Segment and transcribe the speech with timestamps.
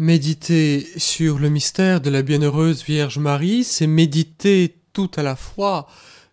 [0.00, 5.86] Méditer sur le mystère de la bienheureuse Vierge Marie, c'est méditer tout à la fois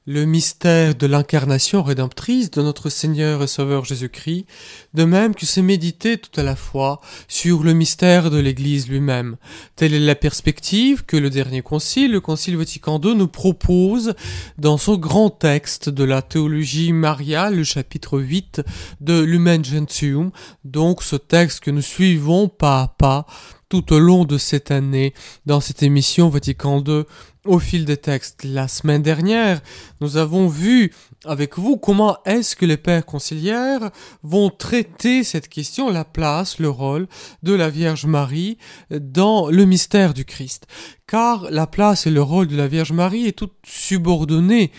[0.08, 4.48] le mystère de l'incarnation rédemptrice de notre Seigneur et Sauveur Jésus-Christ,
[4.96, 9.38] de même que c'est méditer tout à la fois sur le mystère de l'Église lui-même.
[9.76, 14.16] Telle est la perspective que le dernier concile, le concile Vatican II, nous propose
[14.58, 18.64] dans son grand texte de la théologie mariale, le chapitre 8
[19.02, 20.32] de Lumen Gentium,
[20.66, 23.26] donc ce texte que nous suivons pas à pas
[23.72, 25.14] tout au long de cette année
[25.46, 27.06] dans cette émission Vatican II
[27.46, 28.44] au fil des textes.
[28.44, 29.62] La semaine dernière,
[30.02, 30.92] nous avons vu
[31.24, 33.90] avec vous comment est-ce que les pères conciliaires
[34.24, 37.08] vont traiter cette question, la place, le rôle
[37.44, 38.58] de la Vierge Marie
[38.90, 40.68] dans le mystère du Christ.
[41.08, 44.74] Car la place et le rôle de la Vierge Marie est tout subordonné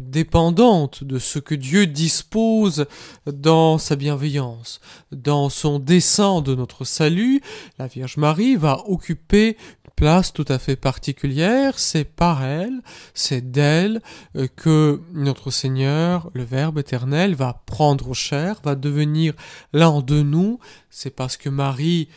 [0.00, 2.86] dépendante de ce que Dieu dispose
[3.26, 4.80] dans sa bienveillance.
[5.12, 7.40] Dans son dessein de notre salut,
[7.78, 12.82] la Vierge Marie va occuper une place tout à fait particulière, c'est par elle,
[13.14, 14.00] c'est d'elle
[14.36, 19.34] euh, que notre Seigneur, le Verbe éternel, va prendre chair, va devenir
[19.72, 20.58] l'un de nous,
[20.90, 22.08] c'est parce que Marie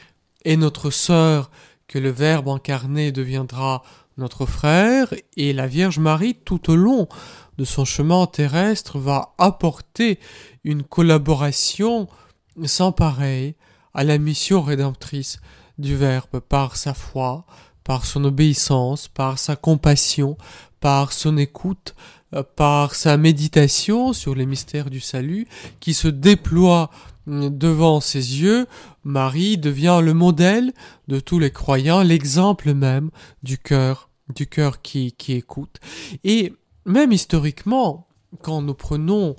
[0.46, 1.52] est notre sœur
[1.88, 3.84] que le Verbe incarné deviendra
[4.18, 7.08] notre frère, et la Vierge Marie tout au long
[7.62, 10.20] de son chemin terrestre va apporter
[10.64, 12.08] une collaboration
[12.66, 13.54] sans pareil
[13.94, 15.40] à la mission rédemptrice
[15.78, 17.46] du Verbe par sa foi,
[17.84, 20.40] par son obéissance, par sa compassion,
[20.80, 21.94] par son écoute,
[22.34, 25.48] euh, par sa méditation sur les mystères du salut
[25.80, 26.90] qui se déploie
[27.28, 28.66] devant ses yeux,
[29.04, 30.74] Marie devient le modèle
[31.08, 33.12] de tous les croyants, l'exemple même
[33.44, 35.80] du cœur, du cœur qui, qui écoute.
[36.24, 36.54] Et
[36.86, 38.08] même historiquement,
[38.42, 39.36] quand nous prenons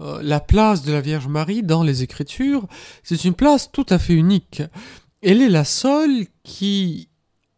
[0.00, 2.66] euh, la place de la Vierge Marie dans les Écritures,
[3.02, 4.62] c'est une place tout à fait unique.
[5.22, 7.08] Elle est la seule qui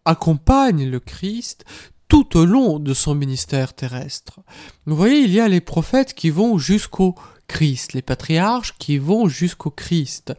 [0.04, 1.64] accompagne le Christ
[2.08, 4.40] tout au long de son ministère terrestre.
[4.86, 7.14] Vous voyez, il y a les prophètes qui vont jusqu'au
[7.48, 10.34] Christ, les patriarches qui vont jusqu'au Christ.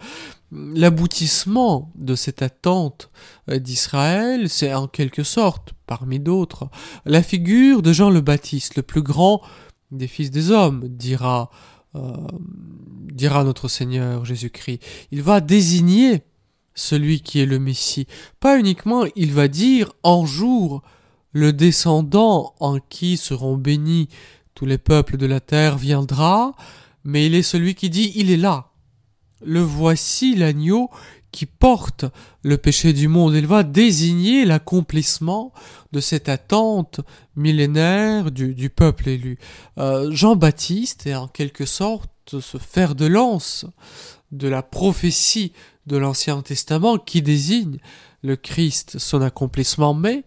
[0.52, 3.12] L'aboutissement de cette attente
[3.50, 6.70] euh, d'Israël, c'est en quelque sorte, parmi d'autres,
[7.06, 9.42] la figure de Jean le Baptiste, le plus grand
[9.92, 11.50] des fils des hommes, dira,
[11.96, 12.14] euh,
[13.12, 14.80] dira notre Seigneur Jésus-Christ.
[15.12, 16.24] Il va désigner
[16.74, 18.08] celui qui est le Messie.
[18.40, 20.82] Pas uniquement, il va dire en jour
[21.32, 24.10] le descendant en qui seront bénis
[24.56, 26.56] tous les peuples de la terre viendra,
[27.04, 28.69] mais il est celui qui dit il est là,
[29.42, 30.90] le voici l'agneau
[31.32, 32.06] qui porte
[32.44, 33.36] le péché du monde.
[33.36, 35.54] Il va désigner l'accomplissement
[35.92, 37.02] de cette attente
[37.36, 39.38] millénaire du, peuple élu.
[39.78, 43.66] Euh, Jean-Baptiste est en quelque sorte ce fer de lance
[44.32, 45.54] de la prophétie
[45.88, 47.80] de l'Ancien Testament qui désigne
[48.22, 50.24] le Christ, son accomplissement, mais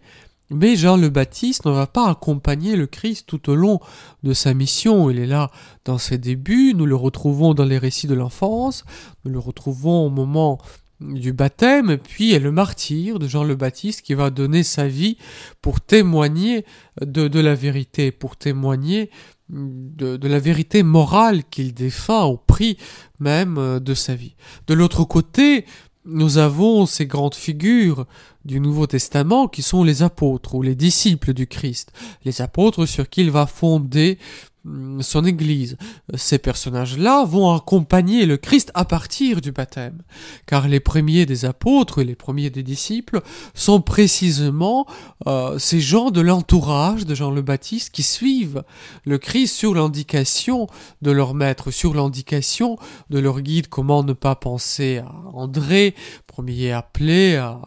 [0.49, 3.79] mais Jean le Baptiste ne va pas accompagner le Christ tout au long
[4.23, 5.09] de sa mission.
[5.09, 5.49] Il est là
[5.85, 8.85] dans ses débuts, nous le retrouvons dans les récits de l'enfance,
[9.25, 10.59] nous le retrouvons au moment
[10.99, 15.17] du baptême, puis a le martyr de Jean le Baptiste qui va donner sa vie
[15.61, 16.65] pour témoigner
[17.01, 19.09] de, la vérité, pour témoigner
[19.49, 22.77] de, de la vérité morale qu'il défend au prix
[23.19, 24.35] même de sa vie.
[24.67, 25.65] De l'autre côté,
[26.05, 28.05] nous avons ces grandes figures
[28.45, 31.91] du Nouveau Testament qui sont les apôtres ou les disciples du Christ,
[32.25, 34.17] les apôtres sur qui il va fonder
[34.65, 35.77] hum, son Église.
[36.15, 40.01] Ces personnages-là vont accompagner le Christ à partir du baptême,
[40.45, 43.21] car les premiers des apôtres et les premiers des disciples
[43.53, 44.85] sont précisément
[45.27, 48.63] euh, ces gens de l'entourage de Jean le Baptiste qui suivent
[49.05, 50.67] le Christ sur l'indication
[51.01, 52.77] de leur maître, sur l'indication
[53.09, 55.95] de leur guide, comment ne pas penser à André,
[56.27, 57.61] premier appelé à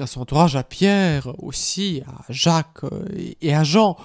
[0.00, 3.06] à son entourage, à Pierre aussi, à Jacques euh,
[3.40, 3.96] et à Jean.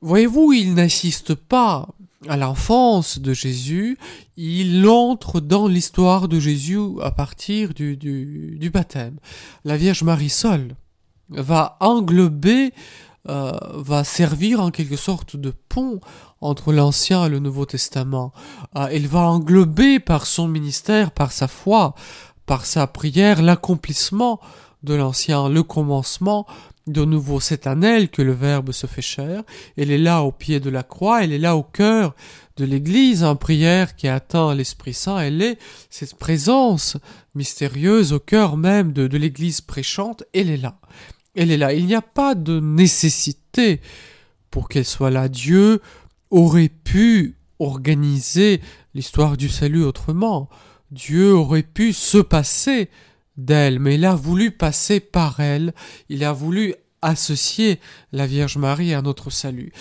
[0.00, 1.88] Voyez-vous, il n'assiste pas
[2.28, 3.98] à l'enfance de Jésus,
[4.36, 9.18] il entre dans l'histoire de Jésus à partir du, du, baptême.
[9.64, 10.74] La Vierge Marie seule
[11.28, 12.72] va englober,
[13.28, 16.00] euh, va servir en quelque sorte de pont
[16.40, 18.32] entre l'Ancien et le Nouveau Testament.
[18.76, 21.94] Euh, elle va englober par son ministère, par sa foi,
[22.46, 24.40] par sa prière, l'accomplissement
[24.82, 26.46] de l'Ancien, le commencement,
[26.86, 29.42] de nouveau, c'est un elle que le Verbe se fait chair.
[29.76, 32.14] Elle est là au pied de la croix, elle est là au cœur
[32.56, 35.18] de l'Église en prière qui atteint l'Esprit Saint.
[35.18, 35.58] Elle est
[35.90, 36.96] cette présence
[37.34, 40.22] mystérieuse au cœur même de, de l'Église prêchante.
[40.32, 40.78] Elle est là.
[41.34, 41.72] Elle est là.
[41.72, 43.80] Il n'y a pas de nécessité
[44.50, 45.28] pour qu'elle soit là.
[45.28, 45.82] Dieu
[46.30, 48.60] aurait pu organiser
[48.94, 50.48] l'histoire du salut autrement.
[50.90, 52.90] Dieu aurait pu se passer
[53.36, 55.74] d'elle, mais il a voulu passer par elle,
[56.08, 57.80] il a voulu associer
[58.12, 59.72] la Vierge Marie à notre salut.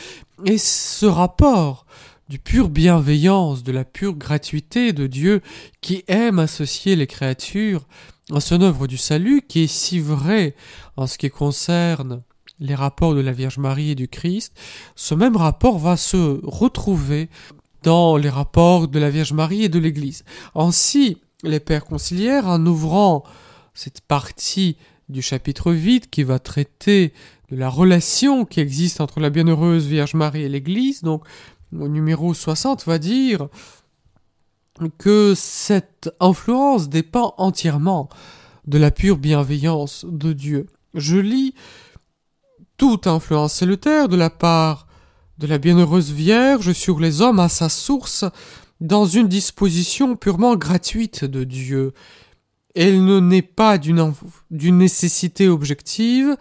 [0.46, 1.86] Et ce rapport
[2.28, 5.42] du pure bienveillance, de la pure gratuité de Dieu
[5.81, 7.88] qui aime associer les créatures
[8.34, 10.56] à son œuvre du salut, qui est si vrai
[10.98, 12.24] en ce qui concerne
[12.60, 14.58] les rapports de la Vierge Marie et du Christ,
[14.96, 17.30] ce même rapport va se retrouver
[17.86, 20.24] dans les rapports de la Vierge Marie et de l'Église.
[20.56, 23.24] Ainsi, les pères conciliaires, en ouvrant
[23.76, 24.76] cette partie
[25.08, 27.14] du chapitre vide qui va traiter
[27.52, 31.24] de la relation qui existe entre la bienheureuse Vierge Marie et l'Église, donc
[31.80, 33.50] au numéro 60 va dire
[34.98, 38.10] que cette influence dépend entièrement
[38.66, 40.66] de la pure bienveillance de Dieu.
[40.96, 41.54] Je lis
[42.78, 44.85] toute influence salutaire de la part
[45.38, 48.24] de la bienheureuse Vierge sur les hommes à sa source
[48.80, 51.94] dans une disposition purement gratuite de Dieu.
[52.74, 54.14] Elle ne naît pas d'une
[54.52, 56.38] nécessité objective,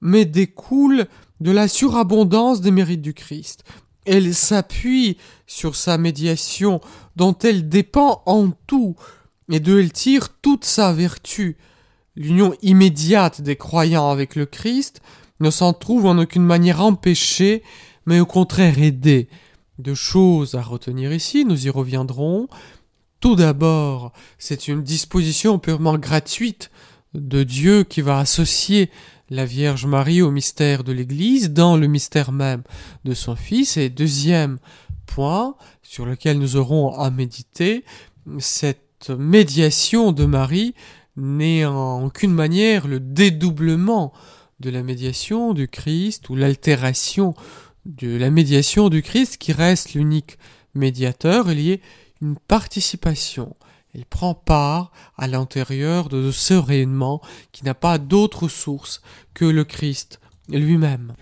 [0.00, 1.06] mais découle
[1.40, 3.62] de la surabondance des mérites du Christ.
[4.06, 6.80] Elle s'appuie sur sa médiation
[7.14, 8.96] dont elle dépend en tout,
[9.50, 11.56] et de elle tire toute sa vertu.
[12.16, 15.00] L'union immédiate des croyants avec le Christ
[15.38, 17.62] ne s'en trouve en aucune manière empêchée,
[18.06, 19.28] mais au contraire aidée.
[19.78, 22.48] Deux choses à retenir ici, nous y reviendrons.
[23.20, 26.70] Tout d'abord, c'est une disposition purement gratuite
[27.14, 28.90] de Dieu qui va associer
[29.28, 32.62] la Vierge Marie au mystère de l'Église dans le mystère même
[33.04, 33.76] de son Fils.
[33.76, 34.58] Et deuxième
[35.06, 37.84] point sur lequel nous aurons à méditer,
[38.38, 40.74] cette médiation de Marie
[41.16, 44.12] n'est en aucune manière le dédoublement
[44.60, 47.34] de la médiation du Christ ou l'altération
[47.86, 50.38] de la médiation du Christ qui reste l'unique
[50.74, 51.76] médiateur, il y a
[52.20, 53.56] une participation.
[53.94, 57.22] Elle prend part à l'intérieur de ce rayonnement
[57.52, 59.00] qui n'a pas d'autre source
[59.32, 61.14] que le Christ lui-même.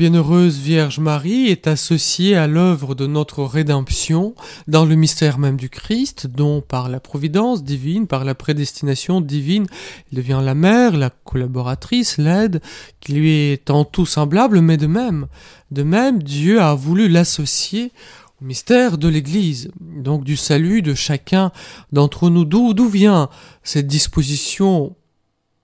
[0.00, 4.34] Bienheureuse Vierge Marie est associée à l'œuvre de notre rédemption
[4.66, 9.66] dans le mystère même du Christ, dont par la providence divine, par la prédestination divine,
[10.10, 12.62] elle devient la mère, la collaboratrice, l'aide,
[13.00, 15.26] qui lui est en tout semblable, mais de même,
[15.70, 17.92] de même, Dieu a voulu l'associer
[18.40, 21.52] mystère de l'Église, donc du salut de chacun
[21.92, 22.46] d'entre nous.
[22.46, 23.28] D'où vient
[23.62, 24.96] cette disposition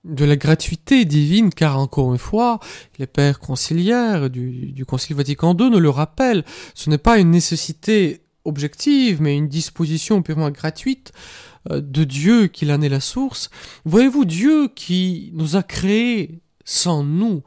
[0.03, 2.59] de la gratuité divine, car encore une fois,
[2.97, 7.31] les pères conciliaires du, du Concile Vatican II nous le rappellent, ce n'est pas une
[7.31, 11.11] nécessité objective, mais une disposition purement gratuite
[11.69, 13.49] euh, de Dieu qui en est la source.
[13.85, 17.43] Voyez-vous, Dieu qui nous a créés sans nous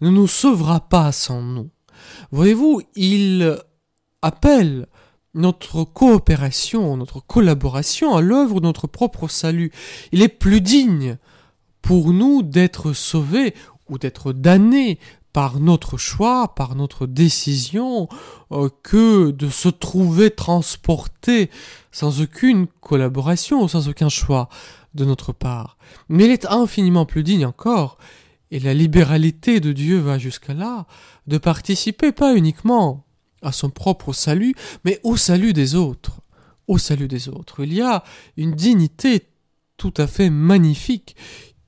[0.00, 1.70] ne nous sauvera pas sans nous.
[2.32, 3.56] Voyez-vous, il
[4.20, 4.86] appelle
[5.34, 9.72] notre coopération, notre collaboration à l'œuvre de notre propre salut.
[10.10, 11.16] Il est plus digne
[11.82, 13.54] pour nous d'être sauvés
[13.88, 14.98] ou d'être damnés
[15.32, 18.08] par notre choix, par notre décision,
[18.52, 21.50] euh, que de se trouver transporté
[21.90, 24.48] sans aucune collaboration, sans aucun choix
[24.94, 25.78] de notre part.
[26.08, 27.96] Mais il est infiniment plus digne encore,
[28.50, 30.86] et la libéralité de Dieu va jusqu'à là,
[31.26, 33.06] de participer pas uniquement
[33.40, 36.20] à son propre salut, mais au salut des autres.
[36.68, 37.64] Au salut des autres.
[37.64, 38.04] Il y a
[38.36, 39.26] une dignité
[39.78, 41.16] tout à fait magnifique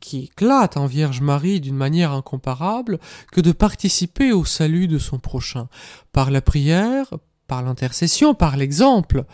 [0.05, 2.99] qui éclate en Vierge Marie d'une manière incomparable
[3.33, 5.69] que de participer au salut de son prochain,
[6.13, 7.15] par la prière,
[7.47, 9.25] par l'intercession, par l'exemple,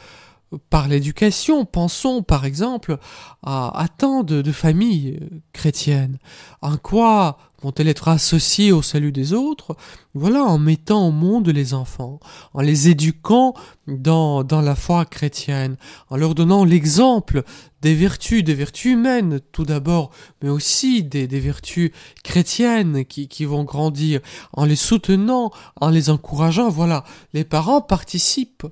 [0.69, 1.64] par l'éducation.
[1.64, 2.99] Pensons par exemple
[3.42, 5.21] à, tant de, de familles
[5.52, 6.19] chrétiennes.
[6.61, 9.76] En quoi vont-elles être associées au salut des autres?
[10.14, 12.19] Voilà, en mettant au monde les enfants,
[12.54, 13.54] en les éduquant
[13.87, 15.76] dans, dans la foi chrétienne,
[16.09, 17.45] en leur donnant l'exemple
[17.83, 20.11] des vertus, des vertus humaines tout d'abord,
[20.42, 21.92] mais aussi des, des vertus
[22.25, 24.21] chrétiennes qui, qui vont grandir,
[24.52, 26.71] en les soutenant, en les encourageant.
[26.71, 27.04] Voilà,
[27.35, 28.66] les parents participent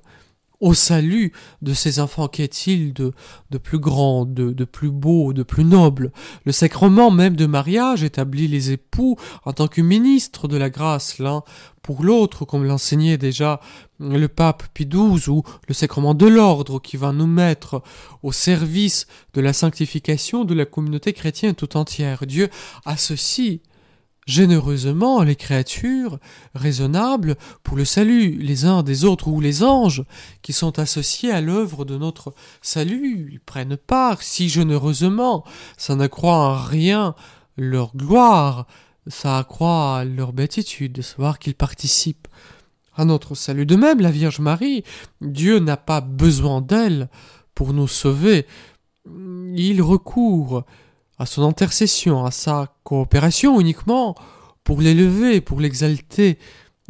[0.59, 3.13] au salut de ces enfants qu'est-il de,
[3.49, 6.11] de plus grand, de, de plus beau, de plus noble.
[6.45, 11.19] Le sacrement même de mariage établit les époux en tant que ministres de la grâce
[11.19, 11.43] l'un
[11.81, 13.59] pour l'autre, comme l'enseignait déjà
[13.99, 17.81] le pape Pie XII, ou le sacrement de l'ordre qui va nous mettre
[18.21, 22.25] au service de la sanctification de la communauté chrétienne tout entière.
[22.27, 22.49] Dieu
[22.85, 23.59] associe
[24.29, 26.19] généreusement les créatures
[26.53, 30.03] raisonnables pour le salut les uns des autres ou les anges
[30.43, 33.29] qui sont associés à l'œuvre de notre salut.
[33.31, 35.43] Ils prennent part si généreusement,
[35.77, 37.15] ça n'accroît en rien
[37.57, 38.67] leur gloire,
[39.07, 42.27] ça accroît leur béatitude de savoir qu'ils participent
[42.95, 43.65] à notre salut.
[43.65, 44.83] De même, la Vierge Marie,
[45.21, 47.09] Dieu n'a pas besoin d'elle
[47.55, 48.45] pour nous sauver.
[49.55, 50.65] Il recourt
[51.19, 54.15] à son intercession, à sa coopération uniquement
[54.63, 56.37] pour l'élever, pour l'exalter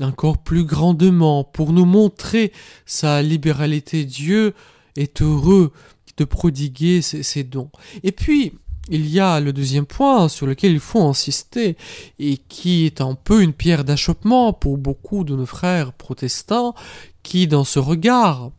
[0.01, 2.53] encore plus grandement, pour nous montrer
[2.85, 4.05] sa libéralité.
[4.05, 4.53] Dieu
[4.95, 5.71] est heureux
[6.17, 7.69] de prodiguer ses, dons.
[8.03, 8.53] Et puis,
[8.89, 11.77] il y a le deuxième point sur lequel il faut insister
[12.17, 16.75] et qui est un peu une pierre d'achoppement pour beaucoup de nos frères protestants
[17.23, 18.51] qui, dans ce regard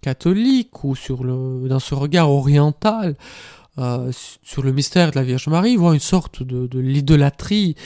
[0.00, 0.94] catholique ou
[1.68, 3.16] dans ce regard oriental,
[3.78, 4.10] euh,
[4.42, 7.76] sur le mystère de la Vierge Marie, voit une sorte de, de l'idolâtrie,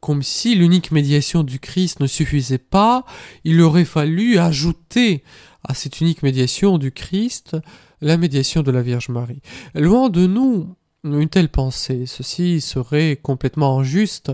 [0.00, 3.04] comme si l'unique médiation du Christ ne suffisait pas,
[3.44, 5.22] il aurait fallu ajouter
[5.64, 7.56] à cette unique médiation du Christ
[8.00, 9.42] la médiation de la Vierge Marie.
[9.74, 14.32] Loin de nous une telle pensée, ceci serait complètement injuste,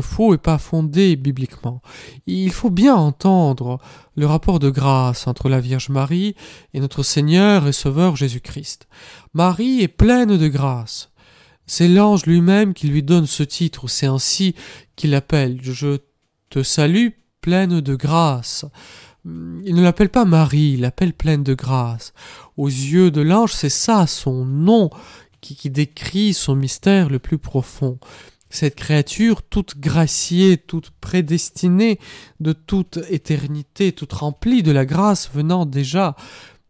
[0.00, 1.82] faux et pas fondé bibliquement.
[2.26, 3.78] Il faut bien entendre
[4.16, 6.34] le rapport de grâce entre la Vierge Marie
[6.74, 8.88] et notre Seigneur et Sauveur Jésus-Christ.
[9.34, 11.10] Marie est pleine de grâce.
[11.66, 14.54] C'est l'ange lui-même qui lui donne ce titre, c'est ainsi
[14.96, 15.58] qu'il l'appelle.
[15.62, 15.98] Je
[16.48, 17.08] te salue
[17.40, 18.64] pleine de grâce.
[19.24, 22.12] Il ne l'appelle pas Marie, il l'appelle pleine de grâce.
[22.56, 24.90] Aux yeux de l'ange, c'est ça son nom
[25.40, 27.98] qui, décrit son mystère le plus profond
[28.52, 32.00] cette créature toute graciée, toute prédestinée
[32.40, 36.16] de toute éternité, toute remplie de la grâce venant déjà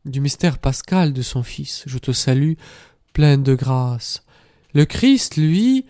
[0.05, 1.83] du mystère pascal de son Fils.
[1.87, 2.55] Je te salue,
[3.15, 4.25] pleine de grâce.
[4.75, 5.87] Le Christ, lui,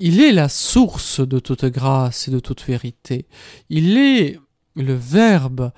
[0.00, 3.26] il est la source de toute grâce et de toute vérité.
[3.68, 4.38] Il est
[4.74, 5.72] le Verbe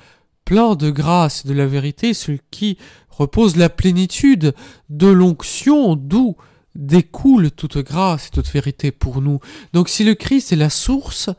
[0.45, 4.55] plein de grâce et de la vérité, sur qui repose la plénitude
[4.89, 6.37] de l'onction, d'où
[6.75, 9.41] découle toute grâce et toute vérité pour nous.
[9.73, 11.31] Donc si le Christ est la source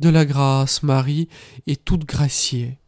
[0.00, 1.28] de la grâce, Marie
[1.66, 2.78] est toute graciée.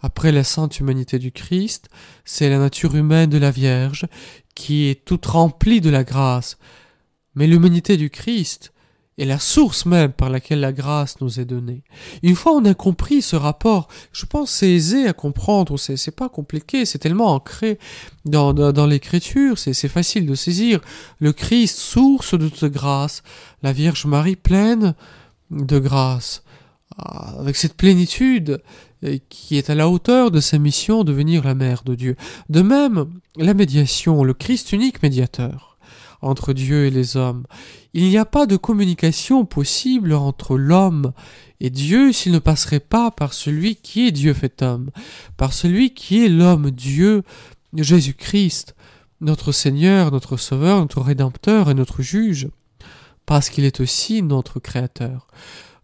[0.00, 1.88] Après la sainte humanité du Christ,
[2.24, 4.06] c'est la nature humaine de la Vierge
[4.54, 6.58] qui est toute remplie de la grâce.
[7.34, 8.73] Mais l'humanité du Christ
[9.18, 11.82] et la source même par laquelle la grâce nous est donnée.
[12.22, 16.28] Une fois on a compris ce rapport, je pense c'est aisé à comprendre, c'est, pas
[16.28, 17.78] compliqué, c'est tellement ancré
[18.24, 20.80] dans, dans, l'écriture, c'est, c'est facile de saisir.
[21.18, 23.22] Le Christ, source de toute grâce,
[23.62, 24.94] la Vierge Marie pleine
[25.50, 26.42] de grâce.
[26.96, 28.62] avec cette plénitude
[29.28, 32.16] qui est à la hauteur de sa mission de devenir la mère de Dieu.
[32.48, 33.06] De même,
[33.36, 35.73] la médiation, le Christ unique médiateur
[36.24, 37.44] entre Dieu et les hommes.
[37.92, 41.12] Il n'y a pas de communication possible entre l'homme
[41.60, 44.90] et Dieu s'il ne passerait pas par celui qui est Dieu fait homme,
[45.36, 47.22] par celui qui est l'homme Dieu,
[47.74, 48.74] Jésus-Christ,
[49.20, 52.48] notre Seigneur, notre Sauveur, notre Rédempteur et notre Juge,
[53.26, 55.28] parce qu'il est aussi notre Créateur.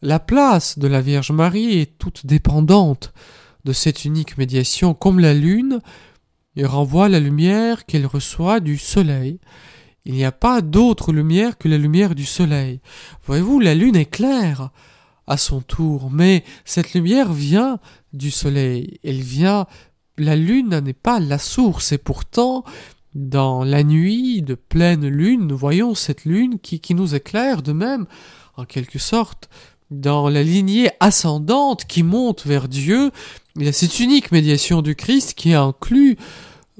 [0.02, 3.12] La place de la Vierge Marie est toute dépendante
[3.64, 5.80] de cette unique médiation, comme la lune
[6.64, 9.38] renvoie la lumière qu'elle reçoit du soleil.
[10.10, 12.80] Il n'y a pas d'autre lumière que la lumière du soleil.
[13.26, 14.24] Voyez-vous, la lune est
[15.28, 17.78] à son tour, mais cette lumière vient
[18.12, 18.98] du soleil.
[19.04, 19.66] Elle vient,
[20.18, 22.64] la lune n'est pas la source, et pourtant,
[23.14, 27.70] dans la nuit de pleine lune, nous voyons cette lune qui, qui nous éclaire de
[27.70, 28.06] même,
[28.56, 29.48] en quelque sorte,
[29.92, 33.12] dans la lignée ascendante qui monte vers Dieu,
[33.54, 36.16] il y a cette unique médiation du Christ qui inclut,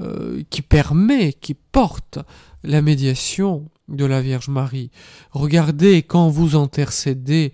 [0.00, 2.18] euh, qui permet, qui porte
[2.62, 4.90] la médiation de la Vierge Marie.
[5.30, 7.52] Regardez quand vous intercédez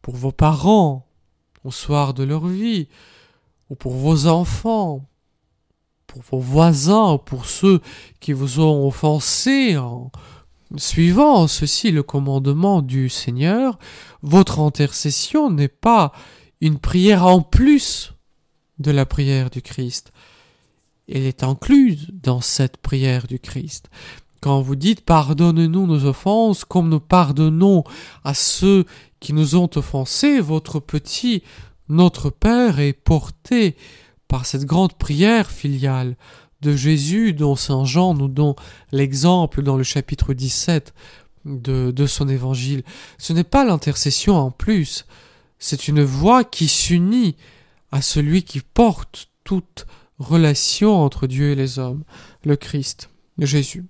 [0.00, 1.06] pour vos parents
[1.64, 2.88] au soir de leur vie,
[3.70, 5.08] ou pour vos enfants,
[6.06, 7.80] pour vos voisins, ou pour ceux
[8.20, 10.10] qui vous ont offensé en
[10.76, 13.78] suivant ceci le commandement du Seigneur,
[14.22, 16.12] votre intercession n'est pas
[16.60, 18.14] une prière en plus
[18.78, 20.11] de la prière du Christ.
[21.08, 23.90] Elle est incluse dans cette prière du Christ.
[24.40, 27.84] Quand vous dites pardonne-nous nos offenses comme nous pardonnons
[28.24, 28.86] à ceux
[29.20, 31.42] qui nous ont offensés, votre petit
[31.88, 33.76] Notre Père est porté
[34.26, 36.16] par cette grande prière filiale
[36.60, 38.54] de Jésus dont Saint Jean nous donne
[38.90, 40.94] l'exemple dans le chapitre 17
[41.44, 42.82] de, de son évangile.
[43.18, 45.06] Ce n'est pas l'intercession en plus,
[45.58, 47.36] c'est une voix qui s'unit
[47.92, 49.86] à celui qui porte toute
[50.22, 52.02] relation entre Dieu et les hommes,
[52.44, 53.84] le Christ, Jésus.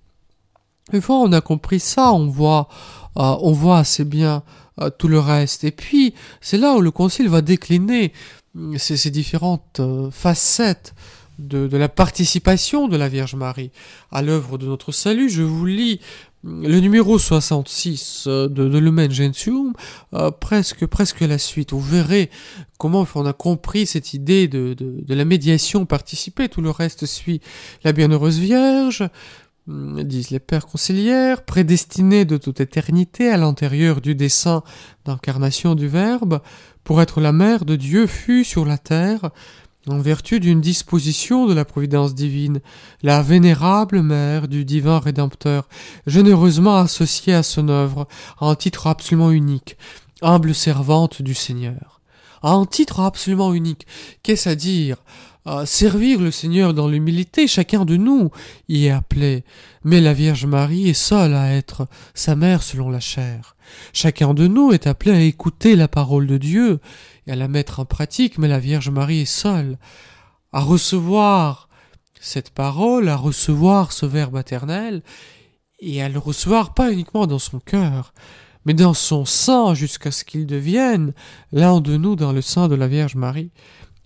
[0.92, 2.68] Une fois on a compris ça, on voit,
[3.16, 4.42] euh, on voit assez bien
[4.80, 5.64] euh, tout le reste.
[5.64, 8.12] Et puis, c'est là où le Concile va décliner
[8.56, 9.80] euh, ces, différentes
[10.10, 10.94] facettes
[11.38, 13.70] de, la participation de la Vierge Marie
[14.10, 15.30] à l'œuvre de notre salut.
[15.30, 16.00] Je vous lis
[16.44, 19.72] le numéro 66 de, de Lumen Gentium,
[20.40, 21.72] presque, presque la suite.
[21.72, 22.30] Vous verrez
[22.78, 24.76] comment on a compris cette idée de,
[25.08, 26.48] la médiation participée.
[26.48, 27.40] Tout le reste suit
[27.84, 29.08] la Bienheureuse Vierge,
[29.68, 34.64] Hmm, disent les pères conciliaires, prédestinés de toute éternité à l'intérieur du dessein
[35.04, 36.40] d'incarnation du Verbe,
[36.82, 39.30] pour être la mère de Dieu fut sur la terre,
[39.88, 42.60] en vertu d'une disposition de la providence divine,
[43.02, 45.68] la vénérable mère du divin Rédempteur,
[46.06, 48.06] généreusement associée à son œuvre,
[48.38, 49.76] en titre absolument unique,
[50.20, 52.00] humble servante du Seigneur.
[52.42, 53.86] En titre absolument unique,
[54.22, 54.96] qu'est-ce à dire?
[55.64, 58.30] Servir le Seigneur dans l'humilité, chacun de nous
[58.68, 59.42] y est appelé,
[59.82, 63.56] mais la Vierge Marie est seule à être sa mère selon la chair.
[63.92, 66.78] Chacun de nous est appelé à écouter la parole de Dieu
[67.26, 69.78] et à la mettre en pratique, mais la Vierge Marie est seule
[70.52, 71.68] à recevoir
[72.20, 75.02] cette parole, à recevoir ce Verbe éternel,
[75.80, 78.14] et à le recevoir pas uniquement dans son cœur,
[78.64, 81.12] mais dans son sein jusqu'à ce qu'il devienne
[81.50, 83.50] l'un de nous dans le sein de la Vierge Marie.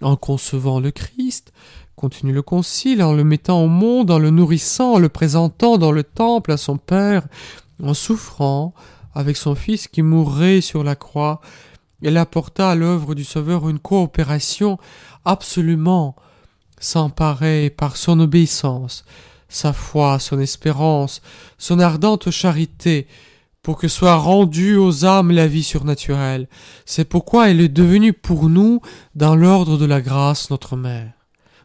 [0.00, 1.52] En concevant le Christ,
[1.94, 5.92] continue le Concile, en le mettant au monde, en le nourrissant, en le présentant dans
[5.92, 7.26] le temple à son Père,
[7.82, 8.74] en souffrant
[9.14, 11.40] avec son Fils qui mourrait sur la croix,
[12.02, 14.78] elle apporta à l'œuvre du Sauveur une coopération
[15.24, 16.16] absolument
[16.78, 19.04] sans pareil par son obéissance,
[19.48, 21.22] sa foi, son espérance,
[21.58, 23.06] son ardente charité,
[23.62, 26.48] pour que soit rendue aux âmes la vie surnaturelle.
[26.84, 28.80] C'est pourquoi elle est devenue pour nous,
[29.14, 31.12] dans l'ordre de la grâce, notre mère.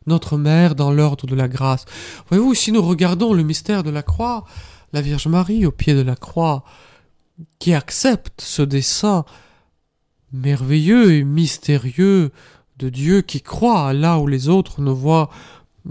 [0.08, 1.86] Notre mère dans l'ordre de la grâce.
[2.30, 4.46] Voyez-vous, si nous regardons le mystère de la croix,
[4.94, 6.64] la Vierge Marie au pied de la croix,
[7.60, 9.26] qui accepte ce dessein
[10.34, 12.32] merveilleux et mystérieux
[12.78, 15.30] de Dieu, qui croit là où les autres ne voient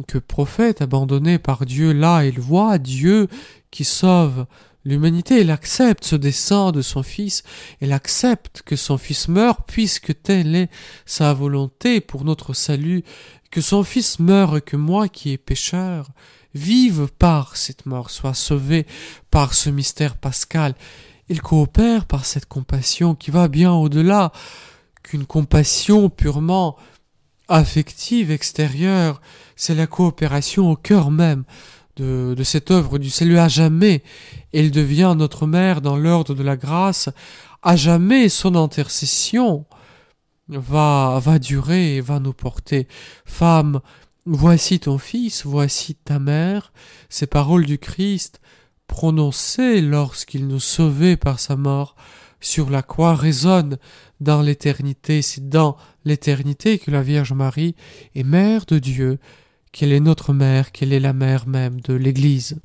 [0.06, 3.28] que prophète abandonné par Dieu, là il voit Dieu
[3.70, 4.46] qui sauve
[4.84, 7.42] L'humanité, elle accepte ce dessein de son Fils,
[7.82, 10.70] elle accepte que son Fils meure puisque telle est
[11.04, 13.04] sa volonté pour notre salut,
[13.50, 16.08] que son Fils meure et que moi qui est pécheur,
[16.54, 18.86] vive par cette mort, soit sauvé
[19.30, 20.74] par ce mystère pascal.
[21.30, 24.32] Il coopère par cette compassion qui va bien au-delà
[25.04, 26.76] qu'une compassion purement
[27.48, 29.22] affective extérieure,
[29.54, 31.44] c'est la coopération au cœur même
[31.94, 34.02] de, cette œuvre du salut à jamais.
[34.52, 37.08] Elle devient notre mère dans l'ordre de la grâce,
[37.62, 39.66] à jamais son intercession
[40.48, 42.88] va, va durer et va nous porter.
[43.24, 43.80] Femme,
[44.26, 46.72] voici ton fils, voici ta mère.
[47.08, 48.40] Ces paroles du Christ,
[48.90, 51.94] prononcées lorsqu'il nous sauvait par sa mort
[52.40, 53.78] sur la croix, résonnent
[54.20, 55.22] dans l'éternité.
[55.22, 57.76] C'est dans l'éternité que la Vierge Marie
[58.16, 59.18] est mère de Dieu,
[59.70, 62.60] qu'elle est notre mère, qu'elle est la mère même de l'Église.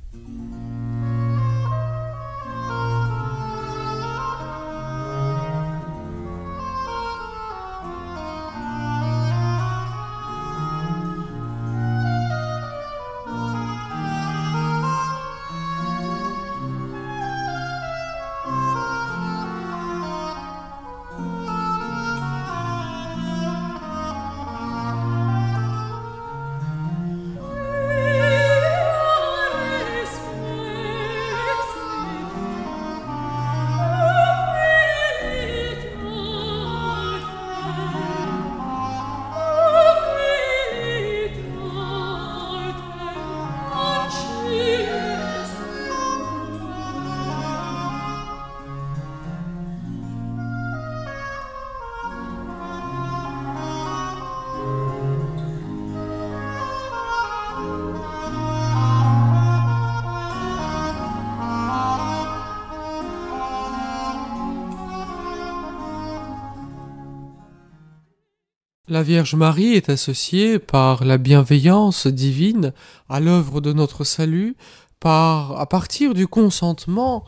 [68.95, 72.71] La Vierge Marie est associée par la bienveillance divine
[73.09, 74.55] à l'œuvre de notre salut,
[75.01, 77.25] par, à partir du consentement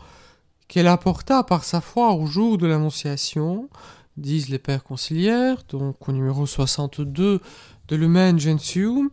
[0.70, 3.68] qu'elle apporta par sa foi au jour de l'Annonciation,
[4.16, 7.42] disent les Pères conciliaires, donc au numéro 62
[7.90, 9.10] de Lumen Gentium,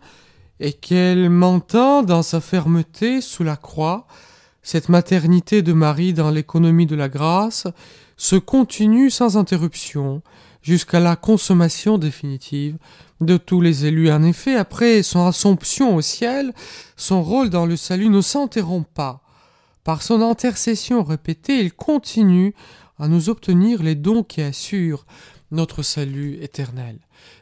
[0.61, 4.07] et qu'elle maintint dans sa fermeté sous la croix,
[4.63, 7.67] cette maternité de Marie dans l'économie de la grâce
[8.17, 10.23] se continue sans interruption,
[10.65, 12.79] jusqu'à la consommation définitive
[13.21, 14.11] de tous les élus.
[14.11, 16.53] En effet, après son assomption au ciel,
[16.97, 19.23] son rôle dans le salut ne s'interrompt pas.
[19.85, 22.55] Par son intercession répétée, il continue
[22.99, 25.05] à nous obtenir les dons qui assurent
[25.51, 26.99] notre salut éternel.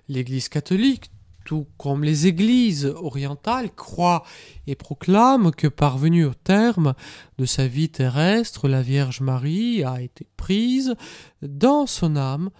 [0.08, 1.10] L'Église catholique,
[1.44, 4.24] tout comme les églises orientales, croit
[4.66, 6.94] et proclame que parvenue au terme
[7.38, 10.96] de sa vie terrestre, la Vierge Marie a été prise
[11.40, 12.50] dans son âme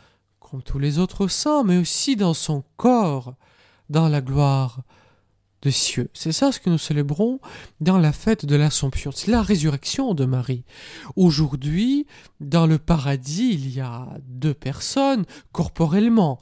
[0.53, 3.37] comme tous les autres saints, mais aussi dans son corps,
[3.89, 4.83] dans la gloire
[5.63, 6.11] de cieux.
[6.13, 7.41] C'est ça ce que nous célébrons
[7.81, 9.13] dans la fête de l'Assomption.
[9.13, 10.67] C'est la résurrection de Marie.
[11.17, 12.07] Aujourd'hui,
[12.41, 16.39] dans le paradis, il y a deux personnes corporellement.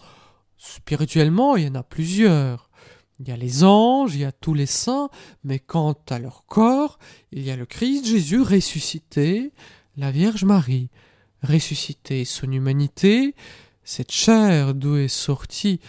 [0.59, 2.69] Spirituellement, il y en a plusieurs.
[3.21, 5.09] Il y a les anges, il y a tous les saints,
[5.45, 6.99] mais quant à leur corps,
[7.31, 9.53] il y a le Christ Jésus ressuscité,
[9.97, 10.89] la Vierge Marie
[11.43, 13.35] ressuscité, son humanité,
[13.85, 15.81] cette chair d'où est sorti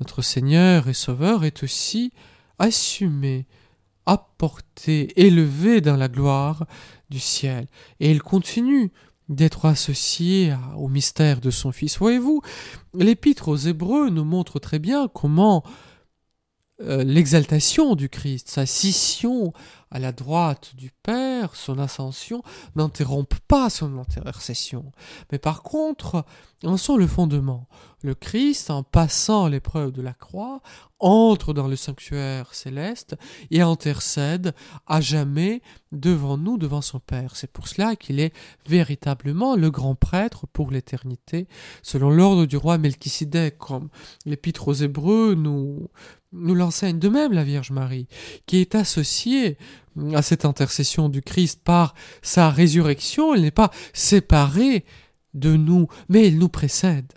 [0.00, 2.12] notre Seigneur et Sauveur est aussi
[2.58, 3.46] assumée,
[4.06, 6.66] apportée, élevée dans la gloire
[7.10, 7.66] du ciel.
[8.00, 8.92] Et elle continue
[9.28, 11.98] d'être associée au mystère de son Fils.
[11.98, 12.42] Voyez-vous,
[12.94, 15.62] l'épître aux Hébreux nous montre très bien comment
[16.80, 19.52] euh, l'exaltation du Christ, sa scission
[19.90, 22.42] à la droite du Père, son ascension,
[22.76, 24.92] n'interrompent pas son intercession.
[25.32, 26.24] Mais par contre,
[26.64, 27.68] en sont le fondement.
[28.02, 30.60] Le Christ, en passant l'épreuve de la croix,
[30.98, 33.16] entre dans le sanctuaire céleste
[33.50, 34.54] et intercède
[34.86, 37.36] à jamais devant nous, devant son Père.
[37.36, 38.34] C'est pour cela qu'il est
[38.68, 41.48] véritablement le grand prêtre pour l'éternité,
[41.82, 43.88] selon l'ordre du roi Melchisédek, comme
[44.26, 45.88] l'épître aux Hébreux nous,
[46.32, 46.98] nous l'enseigne.
[46.98, 48.06] De même la Vierge Marie,
[48.46, 49.56] qui est associée
[50.14, 54.84] à cette intercession du Christ par sa résurrection, elle n'est pas séparée
[55.34, 57.12] de nous, mais elle nous précède.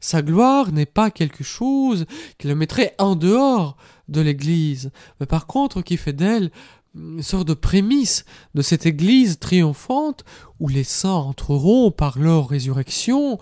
[0.00, 2.06] Sa gloire n'est pas quelque chose
[2.38, 3.76] qui le mettrait en dehors
[4.08, 6.50] de l'Église, mais par contre qui fait d'elle
[6.94, 10.24] une sorte de prémisse de cette Église triomphante
[10.58, 13.38] où les saints entreront par leur résurrection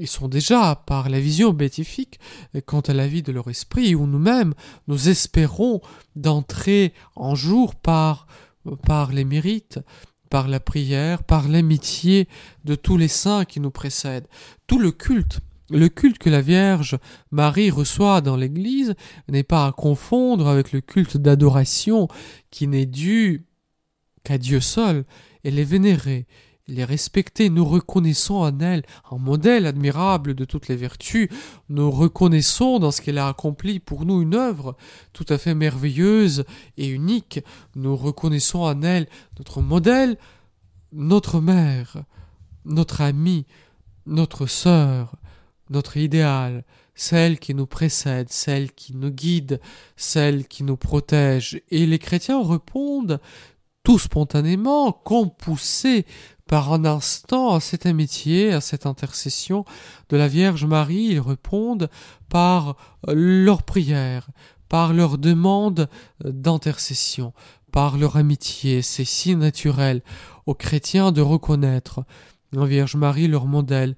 [0.00, 2.20] ils sont déjà, par la vision béatifique,
[2.66, 4.54] quant à la vie de leur esprit, où nous-mêmes,
[4.88, 5.80] nous espérons
[6.16, 8.26] d'entrer en jour par,
[8.86, 9.80] par les mérites,
[10.30, 12.28] par la prière, par l'amitié
[12.64, 14.28] de tous les saints qui nous précèdent.
[14.66, 15.40] Tout le culte,
[15.70, 16.98] le culte que la Vierge
[17.30, 18.94] Marie reçoit dans l'Église
[19.28, 22.08] n'est pas à confondre avec le culte d'adoration
[22.50, 23.46] qui n'est dû
[24.24, 25.04] qu'à Dieu seul.
[25.44, 26.26] Elle est vénérée,
[26.68, 31.28] les respecter, nous reconnaissons en elle un modèle admirable de toutes les vertus,
[31.68, 34.76] nous reconnaissons dans ce qu'elle a accompli pour nous une œuvre
[35.12, 36.44] tout à fait merveilleuse
[36.76, 37.40] et unique,
[37.74, 40.16] nous reconnaissons en elle notre modèle,
[40.92, 42.04] notre mère,
[42.64, 43.46] notre amie,
[44.06, 45.16] notre sœur,
[45.70, 49.60] notre idéal, celle qui nous précède, celle qui nous guide,
[49.96, 51.60] celle qui nous protège.
[51.70, 53.20] Et les chrétiens répondent
[53.82, 56.06] tout spontanément, comme poussés
[56.52, 59.64] par un instant à cette amitié, à cette intercession
[60.10, 61.88] de la Vierge Marie, ils répondent
[62.28, 62.76] par
[63.08, 64.28] leur prière,
[64.68, 65.88] par leur demande
[66.22, 67.32] d'intercession,
[67.72, 68.82] par leur amitié.
[68.82, 70.02] C'est si naturel
[70.44, 72.04] aux chrétiens de reconnaître
[72.52, 73.96] la Vierge Marie leur modèle,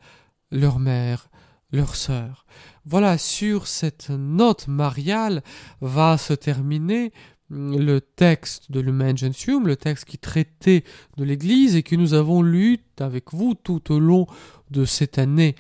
[0.53, 1.31] leur mère,
[1.73, 2.47] leur sœur.
[2.87, 5.43] Voilà, sur cette note mariale
[5.81, 7.13] va se terminer
[7.55, 10.85] le texte de Lumen Gentium, le texte qui traitait
[11.17, 14.27] de l'Église et que nous avons lu avec vous tout au long
[14.71, 15.55] de cette année.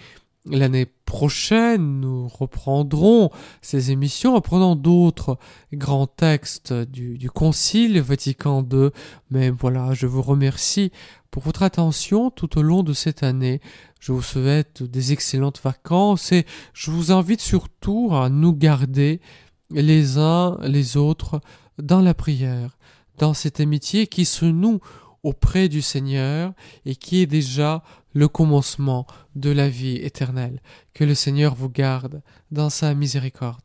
[0.46, 3.30] L'année prochaine, nous reprendrons
[3.62, 5.38] ces émissions en prenant d'autres
[5.72, 8.90] grands textes du, du Concile Vatican II.
[9.30, 10.92] Mais voilà, je vous remercie
[11.30, 13.62] pour votre attention tout au long de cette année.
[14.00, 19.22] Je vous souhaite des excellentes vacances et je vous invite surtout à nous garder
[19.70, 21.40] les uns les autres
[21.78, 22.78] dans la prière,
[23.18, 24.80] dans cette amitié qui se noue
[25.22, 26.52] auprès du Seigneur
[26.84, 27.82] et qui est déjà
[28.12, 30.60] le commencement de la vie éternelle.
[30.92, 33.60] Que le Seigneur vous garde dans sa miséricorde.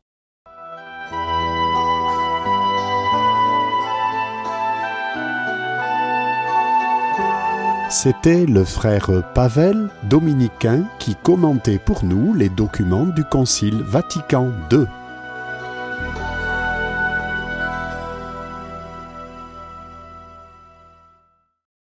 [7.92, 14.86] C'était le frère Pavel, dominicain, qui commentait pour nous les documents du Concile Vatican II.